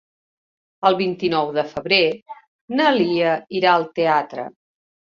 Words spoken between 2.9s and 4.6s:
Lia irà al teatre.